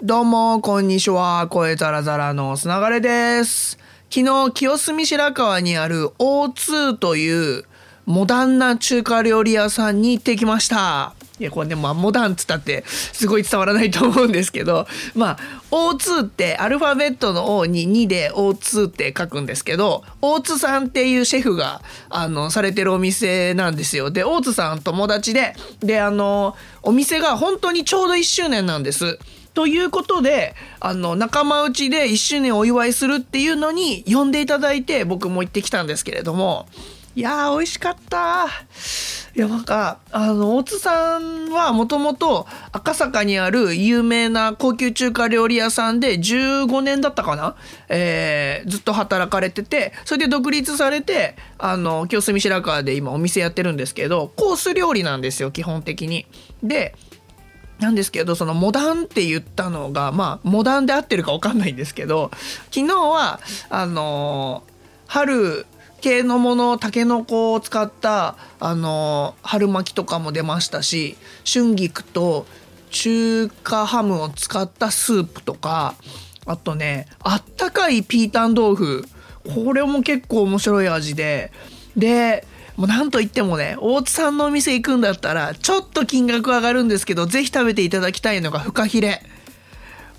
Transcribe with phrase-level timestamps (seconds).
[0.00, 1.48] どうも、こんにちは。
[1.48, 3.80] 声ザラザラのつながれです。
[4.10, 7.64] 昨日、清澄白河にある O2 という
[8.06, 11.14] モダンな中華料理屋さんに行ってきました。
[11.40, 14.86] いや、これね、まあ、モダンっつったって、すごい伝わらないと思うんですけど、
[15.16, 15.38] まあ、
[15.72, 24.12] O2 ってアルファベットの O に2で O2 って書くんですけど、大津さんっていうシェフが、あの、されてるお店なんですよ。
[24.12, 26.54] で、大津さん友達で、で、あの、
[26.84, 29.18] お店が本当にちょうど1周年なんです。
[29.58, 36.68] ということで、あの、仲間内で1周年お祝いするっていうのに呼んでいただいて、僕も行ってきたんですけれども、
[37.16, 38.46] いやー、美味しかった。
[39.34, 47.56] いや、なんか、あの、大津さんはもともと赤坂にある有名な高級中華料理屋さんで15年だったかな？
[47.88, 56.26] えーずっと働かれてて、それで独立されて、あの、清澄白河で今お店やってるんですけど、コース料理なんですよ、基本的に。
[56.62, 56.94] で、
[57.78, 62.30] なんですけど、そのモダンって言ったのが、まあ、モダンで合ってるかわかんないんですけど、
[62.72, 63.40] 昨日は、
[63.70, 64.78] あのー
[65.10, 65.64] 春
[66.02, 71.16] 系のもの、タケノコを使った、あのー春巻きとかも出ましたし、
[71.50, 72.46] 春菊と
[72.90, 75.94] 中華ハムを使ったスープとか、
[76.46, 79.08] あとね、あったかいピータン豆腐。
[79.54, 81.52] これも結構面白い味で、
[81.96, 82.46] で、
[82.78, 89.20] もうなんといってもね、大津さんのお店行くんだったら、ちょっと金額上がるんですけど、ぜひ食べていただきたいのがフカヒレ。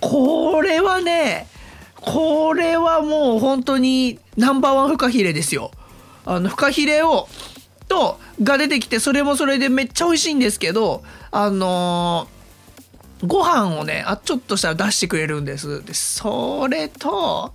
[0.00, 1.48] これはね、
[1.96, 5.70] これはもう本当にナンバーワンフカヒレですよ。
[6.26, 7.26] あの、フカヒレを、
[7.88, 12.42] と、が出てきて、それもそれでめっちゃ美味しいんですけど、あのー
[13.26, 15.84] ご飯をね、あ、ちょっとしたら出してくれるんです。
[15.84, 17.52] で、それと、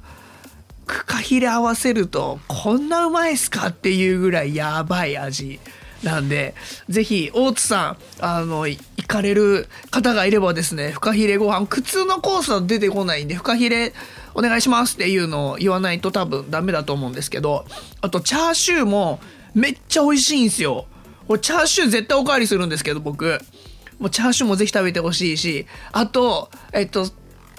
[0.88, 5.60] フカヒレ合わせるとこんなうまいっすかっていうぐらいやばい味
[6.04, 6.54] なんで
[6.90, 13.94] ぜひ大津さんあの行かれる方がいればですねフカヒレご飯普通のコースは出てこないんでフカヒレ
[14.36, 17.66] お願いしますっていうのを言わないと多分ダメだと思うんですけど
[18.02, 19.20] あとチャーシューも
[19.56, 20.86] めっちゃ美味しいんですよ。
[21.28, 23.40] これチャーシュー絶対おかわりするんですけど僕。
[23.98, 27.08] もうチャーシューもぜひ食べてほしいしあとえっと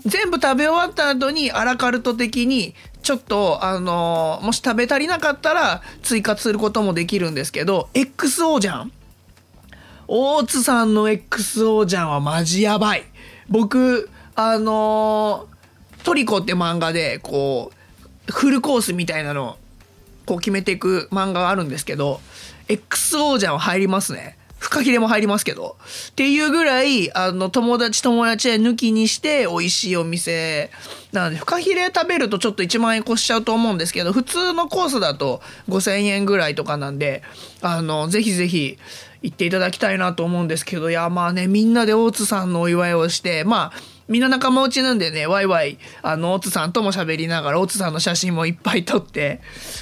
[0.05, 2.75] 全部食べ終わった後にアラカルト的に
[3.08, 8.92] ちょっとあのもし食べ足りなかったら追加することもできるんですけど XO じゃん。
[10.06, 13.04] 大津さんの XO じゃんはマジやばい。
[13.48, 15.48] 僕あの
[16.04, 17.72] トリコって漫画でこ
[18.28, 19.56] うフルコースみたいなの
[20.26, 22.20] こう決めていく漫画があるんですけど
[22.69, 24.36] XO じゃんは入りますね。
[24.69, 25.77] フカヒレも入りますけど。
[26.11, 30.71] っていうぐらいあの友達友達で抜きにして美味しいお店。
[31.11, 35.41] なのでフカヒレ食べるとちょっと1万円越しちゃうと思うんですけど普通のコースだと
[35.71, 37.23] 5000円ぐらいとかなんで
[37.62, 38.77] あのぜひぜひ
[39.23, 49.41] 行っていただきたいなと思うんですけどいやまあねみんなで大津さんのお祝いをしてまあみんな仲間内なんでね、ワイワイ、あの、大津さんとも喋りながら、大津さんの写真もいっぱい撮って、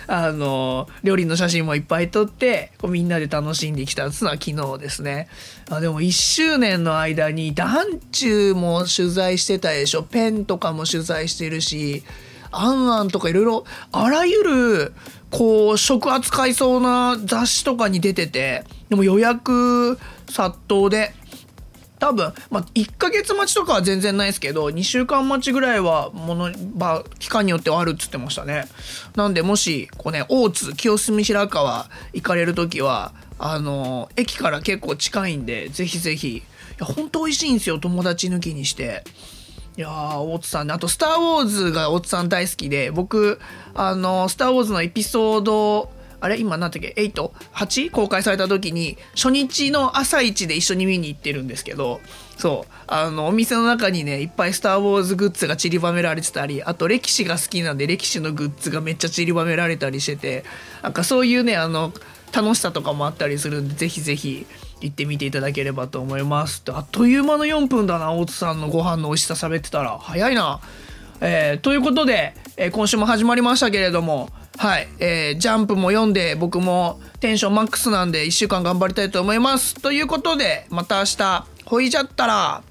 [0.09, 5.29] あの、料理の写真もいっぱい撮って、こうみんなで楽しんできたっていうのは昨日ですね。
[5.71, 10.03] あでも1周年の間に、団中も取材してたでしょ。
[10.03, 12.03] ペンとかも取材してるし、
[12.51, 14.93] あんあんとかいろいろ、あらゆる、
[15.31, 19.99] こう、食扱いそうな雑誌とかに出てて、でも予約
[20.29, 21.15] 殺到で、
[21.99, 28.67] 多分、まあ、1ヶ月待ちとかは全然ないですけど2週間待ちぐらいはもの、まあ、期間によってはあるっつってましたね。
[29.15, 36.37] なんでもしこうね大津清澄白河行かれる時はあの駅から結構近いんでぜひぜひ。
[36.39, 36.43] い
[36.79, 39.03] や本当美味しいんですよ友達抜きにして。
[39.79, 40.75] いやー大津さんね。
[40.75, 43.41] あと「スター・ウォーズ」が大津さん大好きで僕
[43.75, 45.91] あの「スター・ウォーズ」のエピソード
[46.21, 47.91] あれ今何だっけ ?8?8?
[47.91, 52.01] 公開された時に初日の朝一で一緒に見に行ってるんですけど
[52.37, 60.45] そうあのお店の中にねいっぱい「スター・ウォーズ」グッズが散りばめられてたりあと歴史が好きなんで歴史のグッズがめっちゃ散りばめられたりしてて
[60.83, 61.93] なんかそういうねあの
[62.33, 64.47] 楽しさとかもあったりするんでぜひぜひ
[64.81, 70.61] 行ってみていただければと思いますあっという間の4分だな大津さんのご飯の美味しさ喋ってたら早いな
[71.21, 79.75] えーということで、えー今週も始まりましたけれどもはい、えージャンプも読んで僕もテンションマックスなんで1週間頑張りたいと思います。
[79.75, 82.63] ということでまた明日ほいじゃったら。